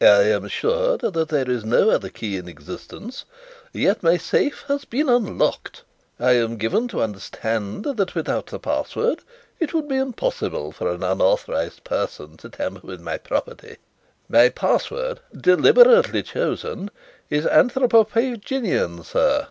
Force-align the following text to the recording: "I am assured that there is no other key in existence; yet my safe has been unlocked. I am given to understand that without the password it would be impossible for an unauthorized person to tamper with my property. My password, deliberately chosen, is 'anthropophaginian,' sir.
"I 0.00 0.06
am 0.30 0.42
assured 0.46 1.00
that 1.02 1.28
there 1.28 1.50
is 1.50 1.66
no 1.66 1.90
other 1.90 2.08
key 2.08 2.38
in 2.38 2.48
existence; 2.48 3.26
yet 3.74 4.02
my 4.02 4.16
safe 4.16 4.64
has 4.66 4.86
been 4.86 5.10
unlocked. 5.10 5.82
I 6.18 6.30
am 6.32 6.56
given 6.56 6.88
to 6.88 7.02
understand 7.02 7.84
that 7.84 8.14
without 8.14 8.46
the 8.46 8.58
password 8.58 9.18
it 9.60 9.74
would 9.74 9.88
be 9.88 9.96
impossible 9.98 10.72
for 10.72 10.90
an 10.90 11.02
unauthorized 11.02 11.84
person 11.84 12.38
to 12.38 12.48
tamper 12.48 12.86
with 12.86 13.02
my 13.02 13.18
property. 13.18 13.76
My 14.30 14.48
password, 14.48 15.20
deliberately 15.38 16.22
chosen, 16.22 16.90
is 17.28 17.44
'anthropophaginian,' 17.44 19.04
sir. 19.04 19.48